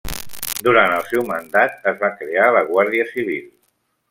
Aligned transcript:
Durant 0.67 0.93
el 0.95 1.05
seu 1.11 1.25
mandat 1.33 1.87
es 1.93 2.01
va 2.05 2.11
crear 2.23 2.49
la 2.57 2.65
guàrdia 2.73 3.07
civil. 3.15 3.47